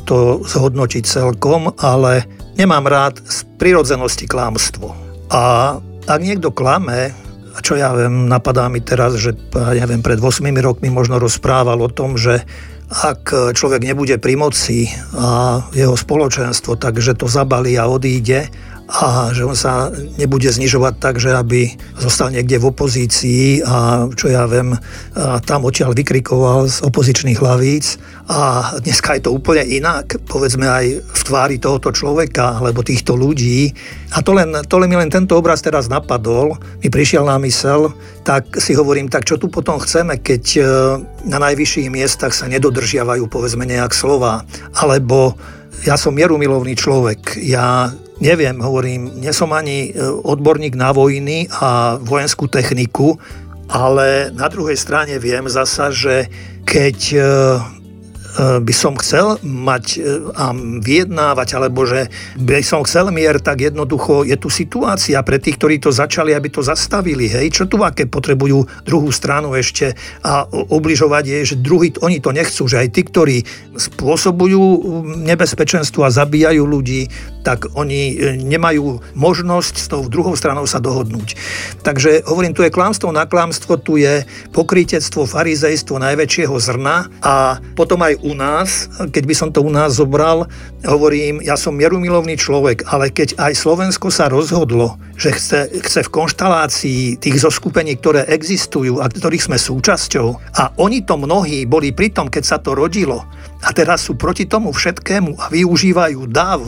to 0.07 0.47
zhodnotiť 0.47 1.02
celkom, 1.02 1.75
ale 1.83 2.23
nemám 2.54 2.87
rád 2.87 3.18
z 3.26 3.42
prirodzenosti 3.59 4.30
klámstvo. 4.30 4.95
A 5.35 5.76
ak 6.09 6.21
niekto 6.25 6.49
klame, 6.50 7.12
a 7.53 7.59
čo 7.61 7.77
ja 7.77 7.93
viem, 7.93 8.25
napadá 8.31 8.71
mi 8.73 8.81
teraz, 8.81 9.21
že 9.21 9.37
ja 9.53 9.85
neviem, 9.85 10.00
pred 10.00 10.17
8 10.17 10.41
rokmi 10.65 10.88
možno 10.88 11.21
rozprával 11.21 11.77
o 11.85 11.93
tom, 11.93 12.17
že 12.17 12.47
ak 12.88 13.53
človek 13.53 13.85
nebude 13.85 14.17
pri 14.17 14.41
moci 14.41 14.88
a 15.12 15.61
jeho 15.77 15.93
spoločenstvo, 15.93 16.81
takže 16.81 17.21
to 17.21 17.29
zabalí 17.29 17.77
a 17.77 17.85
odíde 17.85 18.49
a 18.88 19.37
že 19.37 19.45
on 19.45 19.52
sa 19.52 19.92
nebude 20.16 20.49
znižovať 20.49 20.95
tak, 20.97 21.21
že 21.21 21.37
aby 21.37 21.76
zostal 22.00 22.33
niekde 22.33 22.57
v 22.57 22.68
opozícii 22.73 23.61
a 23.61 24.09
čo 24.16 24.33
ja 24.33 24.49
viem, 24.49 24.73
tam 25.45 25.68
odtiaľ 25.68 25.92
vykrikoval 25.92 26.73
z 26.73 26.80
opozičných 26.88 27.37
hlavíc 27.37 28.00
a 28.33 28.73
dneska 28.80 29.21
je 29.21 29.28
to 29.28 29.37
úplne 29.37 29.61
inak, 29.68 30.16
povedzme 30.25 30.64
aj 30.64 31.04
v 31.04 31.21
tvári 31.21 31.61
tohoto 31.61 31.92
človeka 31.92 32.64
alebo 32.64 32.80
týchto 32.80 33.12
ľudí. 33.12 33.76
A 34.16 34.25
to 34.25 34.33
len, 34.33 34.57
to 34.64 34.80
len 34.80 34.88
mi 34.88 34.97
len 34.97 35.12
tento 35.12 35.37
obraz 35.37 35.61
teraz 35.61 35.92
napadol, 35.92 36.57
mi 36.80 36.88
prišiel 36.88 37.28
na 37.28 37.37
mysel, 37.45 37.92
tak 38.25 38.57
si 38.57 38.73
hovorím, 38.73 39.12
tak 39.12 39.28
čo 39.28 39.37
tu 39.37 39.52
potom 39.52 39.76
chceme, 39.76 40.16
keď 40.16 40.45
e, 40.57 40.61
na 41.28 41.37
najvyšších 41.37 41.92
miestach 41.92 42.33
sa 42.33 42.49
nedodržiavajú 42.49 43.28
povedzme 43.28 43.68
nejak 43.68 43.92
slova, 43.92 44.49
alebo 44.80 45.37
ja 45.85 46.00
som 46.00 46.16
mierumilovný 46.16 46.73
človek, 46.73 47.37
ja 47.45 47.92
neviem, 48.19 48.59
hovorím, 48.59 49.23
nie 49.23 49.31
som 49.31 49.55
ani 49.55 49.91
e, 49.91 50.03
odborník 50.03 50.75
na 50.75 50.91
vojny 50.91 51.47
a 51.63 51.99
vojenskú 52.03 52.51
techniku, 52.51 53.19
ale 53.69 54.33
na 54.35 54.49
druhej 54.49 54.77
strane 54.77 55.15
viem 55.21 55.47
zasa, 55.47 55.93
že 55.93 56.27
keď 56.67 56.99
e, 57.15 57.21
by 58.37 58.75
som 58.77 58.95
chcel 59.01 59.41
mať 59.43 59.85
e, 59.97 60.31
a 60.37 60.53
vyjednávať, 60.55 61.49
alebo 61.57 61.89
že 61.89 62.13
by 62.37 62.61
som 62.61 62.85
chcel 62.85 63.09
mier, 63.09 63.41
tak 63.41 63.65
jednoducho 63.65 64.29
je 64.29 64.37
tu 64.37 64.53
situácia 64.53 65.19
pre 65.25 65.41
tých, 65.41 65.57
ktorí 65.57 65.81
to 65.81 65.91
začali, 65.91 66.37
aby 66.37 66.53
to 66.53 66.61
zastavili. 66.61 67.27
Hej, 67.27 67.51
čo 67.51 67.65
tu 67.65 67.81
aké 67.81 68.05
potrebujú 68.05 68.69
druhú 68.85 69.11
stranu 69.11 69.57
ešte 69.57 69.97
a 70.23 70.45
obližovať 70.47 71.25
je, 71.25 71.39
že 71.55 71.57
druhý, 71.59 71.91
oni 72.05 72.21
to 72.21 72.31
nechcú, 72.31 72.69
že 72.69 72.85
aj 72.85 72.89
tí, 72.93 73.03
ktorí 73.09 73.37
spôsobujú 73.75 74.63
nebezpečenstvo 75.25 76.05
a 76.05 76.15
zabíjajú 76.15 76.63
ľudí, 76.63 77.09
tak 77.43 77.73
oni 77.75 78.03
e, 78.13 78.17
nemajú 78.39 79.17
možnosť 79.17 79.75
s 79.81 79.87
tou 79.89 80.05
druhou 80.05 80.37
stranou 80.37 80.69
sa 80.69 80.79
dohodnúť. 80.85 81.35
Takže 81.81 82.29
hovorím, 82.29 82.53
tu 82.53 82.61
je 82.61 82.71
klamstvo 82.71 83.09
na 83.09 83.25
klamstvo, 83.25 83.81
tu 83.81 83.97
je 83.97 84.23
pokrytectvo, 84.53 85.25
farizejstvo 85.25 85.97
najväčšieho 85.97 86.55
zrna 86.61 87.09
a 87.25 87.57
potom 87.73 88.05
aj 88.05 88.18
u 88.23 88.35
nás, 88.35 88.91
keď 89.11 89.25
by 89.25 89.35
som 89.35 89.49
to 89.55 89.63
u 89.63 89.71
nás 89.71 89.99
zobral, 89.99 90.47
hovorím, 90.83 91.39
ja 91.43 91.55
som 91.55 91.75
mierumilovný 91.75 92.35
človek, 92.35 92.87
ale 92.91 93.15
keď 93.15 93.39
aj 93.39 93.53
Slovensko 93.55 94.11
sa 94.11 94.27
rozhodlo, 94.27 94.99
že 95.15 95.35
chce, 95.35 95.61
chce 95.83 96.01
v 96.07 96.15
konštalácii 96.15 97.03
tých 97.19 97.37
zoskupení, 97.43 97.99
ktoré 97.99 98.27
existujú 98.27 98.99
a 99.03 99.07
ktorých 99.07 99.51
sme 99.51 99.59
súčasťou, 99.59 100.29
a 100.59 100.75
oni 100.79 101.07
to 101.07 101.15
mnohí 101.15 101.67
boli 101.67 101.95
pri 101.95 102.11
tom, 102.11 102.27
keď 102.27 102.45
sa 102.45 102.59
to 102.59 102.75
rodilo, 102.75 103.23
a 103.63 103.69
teraz 103.75 104.07
sú 104.07 104.15
proti 104.15 104.47
tomu 104.47 104.71
všetkému 104.71 105.39
a 105.39 105.51
využívajú 105.51 106.31
dáv, 106.31 106.63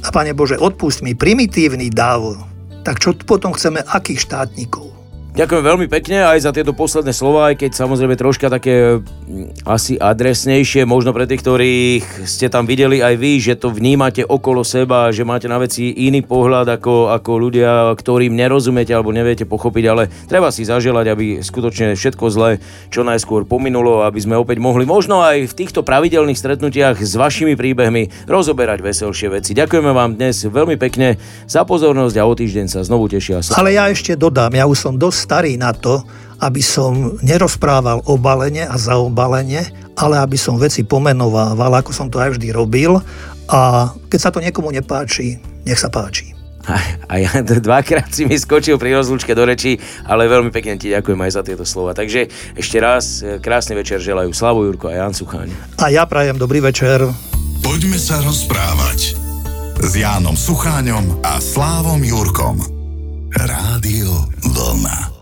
a 0.00 0.08
Pane 0.08 0.32
Bože, 0.32 0.56
odpust 0.56 1.04
mi 1.04 1.12
primitívny 1.12 1.92
dáv, 1.92 2.40
tak 2.86 3.02
čo 3.04 3.12
potom 3.12 3.52
chceme, 3.52 3.84
akých 3.84 4.24
štátnikov? 4.24 4.99
Ďakujem 5.30 5.62
veľmi 5.62 5.86
pekne 5.86 6.26
aj 6.26 6.42
za 6.42 6.50
tieto 6.50 6.74
posledné 6.74 7.14
slova, 7.14 7.54
aj 7.54 7.62
keď 7.62 7.78
samozrejme 7.78 8.18
troška 8.18 8.50
také 8.50 8.98
mm, 8.98 9.62
asi 9.62 9.94
adresnejšie, 9.94 10.82
možno 10.82 11.14
pre 11.14 11.22
tých, 11.30 11.46
ktorých 11.46 12.26
ste 12.26 12.50
tam 12.50 12.66
videli 12.66 12.98
aj 12.98 13.14
vy, 13.14 13.38
že 13.38 13.54
to 13.54 13.70
vnímate 13.70 14.26
okolo 14.26 14.66
seba, 14.66 15.14
že 15.14 15.22
máte 15.22 15.46
na 15.46 15.62
veci 15.62 15.94
iný 16.02 16.26
pohľad 16.26 16.74
ako, 16.74 17.14
ako 17.14 17.30
ľudia, 17.46 17.94
ktorým 17.94 18.34
nerozumiete 18.34 18.90
alebo 18.90 19.14
neviete 19.14 19.46
pochopiť, 19.46 19.84
ale 19.86 20.10
treba 20.26 20.50
si 20.50 20.66
zaželať, 20.66 21.06
aby 21.14 21.26
skutočne 21.46 21.94
všetko 21.94 22.26
zlé 22.26 22.58
čo 22.90 23.06
najskôr 23.06 23.46
pominulo, 23.46 24.02
aby 24.02 24.18
sme 24.18 24.34
opäť 24.34 24.58
mohli 24.58 24.82
možno 24.82 25.22
aj 25.22 25.46
v 25.46 25.56
týchto 25.56 25.86
pravidelných 25.86 26.42
stretnutiach 26.42 26.98
s 26.98 27.14
vašimi 27.14 27.54
príbehmi 27.54 28.26
rozoberať 28.26 28.82
veselšie 28.82 29.30
veci. 29.30 29.54
Ďakujeme 29.54 29.94
vám 29.94 30.18
dnes 30.18 30.42
veľmi 30.42 30.74
pekne 30.74 31.22
za 31.46 31.62
pozornosť 31.62 32.18
a 32.18 32.26
o 32.26 32.34
týždeň 32.34 32.66
sa 32.66 32.82
znovu 32.82 33.06
tešia. 33.06 33.46
Ale 33.54 33.78
ja 33.78 33.86
ešte 33.86 34.18
dodám, 34.18 34.58
ja 34.58 34.66
už 34.66 34.90
som 34.90 34.98
dosť 34.98 35.29
starý 35.30 35.54
na 35.54 35.70
to, 35.70 36.02
aby 36.42 36.58
som 36.58 37.14
nerozprával 37.22 38.02
o 38.10 38.18
balene 38.18 38.66
a 38.66 38.74
zaobalenie, 38.74 39.62
ale 39.94 40.18
aby 40.18 40.34
som 40.34 40.58
veci 40.58 40.82
pomenovával, 40.82 41.70
ako 41.78 41.94
som 41.94 42.10
to 42.10 42.18
aj 42.18 42.34
vždy 42.34 42.50
robil. 42.50 42.98
A 43.46 43.94
keď 44.10 44.18
sa 44.18 44.34
to 44.34 44.42
niekomu 44.42 44.74
nepáči, 44.74 45.38
nech 45.62 45.78
sa 45.78 45.86
páči. 45.86 46.34
A 47.06 47.22
ja 47.22 47.30
dvakrát 47.46 48.10
si 48.10 48.26
mi 48.26 48.34
skočil 48.34 48.74
pri 48.74 48.98
rozlúčke 48.98 49.30
do 49.38 49.46
reči, 49.46 49.78
ale 50.02 50.26
veľmi 50.26 50.50
pekne 50.50 50.74
ti 50.74 50.90
ďakujem 50.90 51.20
aj 51.22 51.30
za 51.30 51.42
tieto 51.46 51.62
slova. 51.62 51.94
Takže 51.94 52.26
ešte 52.58 52.82
raz 52.82 53.22
e, 53.22 53.38
krásny 53.38 53.78
večer 53.78 54.02
želajú 54.02 54.34
Slavo 54.34 54.66
Jurko 54.66 54.90
a 54.90 54.98
Jan 54.98 55.14
Sucháň. 55.14 55.54
A 55.78 55.94
ja 55.94 56.10
prajem 56.10 56.42
dobrý 56.42 56.58
večer. 56.58 57.06
Poďme 57.62 57.98
sa 58.02 58.18
rozprávať 58.26 59.14
s 59.78 59.92
Jánom 59.94 60.34
Sucháňom 60.34 61.22
a 61.22 61.38
Slávom 61.38 62.02
Jurkom. 62.02 62.80
Rádio 63.30 64.26
Vlna. 64.42 65.19